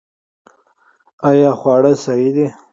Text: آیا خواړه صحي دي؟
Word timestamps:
آیا 1.29 1.51
خواړه 1.59 1.91
صحي 2.03 2.29
دي؟ 2.35 2.47